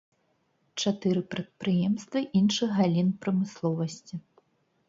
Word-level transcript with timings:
Чатыры 0.83 1.21
прадпрыемствы 1.33 2.19
іншых 2.39 2.69
галін 2.79 3.15
прамысловасці. 3.27 4.15